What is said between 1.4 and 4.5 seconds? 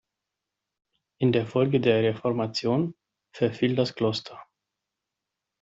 Folge der Reformation verfiel das Kloster.